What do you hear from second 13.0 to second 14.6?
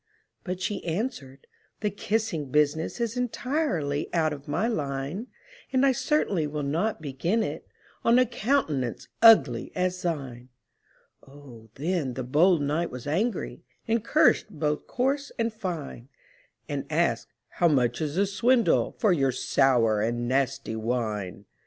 angry, And cursed